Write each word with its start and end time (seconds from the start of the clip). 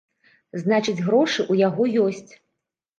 Значыць, 0.63 0.97
грошы 1.05 1.39
ў 1.51 1.69
яго 1.69 1.83
ёсць. 2.09 2.31